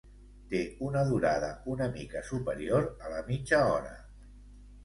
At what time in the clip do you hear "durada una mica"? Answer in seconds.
1.09-2.25